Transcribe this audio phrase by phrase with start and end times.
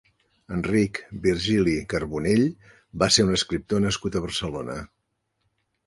[0.53, 2.43] Enric Virgili Carbonell
[3.05, 4.83] va ser un escriptor nascut a Barcelona.